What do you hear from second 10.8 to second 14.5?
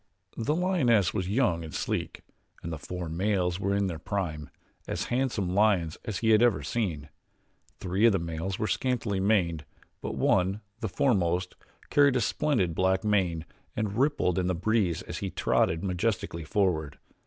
foremost, carried a splendid, black mane that rippled in